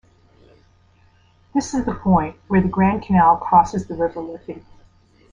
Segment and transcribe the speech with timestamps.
[1.53, 4.65] This is the point where the Grand Canal crosses the River Liffey.